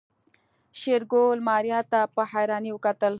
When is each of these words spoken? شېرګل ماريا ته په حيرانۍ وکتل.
شېرګل 0.79 1.37
ماريا 1.47 1.79
ته 1.91 1.99
په 2.13 2.21
حيرانۍ 2.31 2.71
وکتل. 2.73 3.09